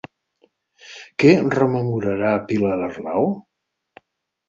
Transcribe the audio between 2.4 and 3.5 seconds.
Pilar Arnau?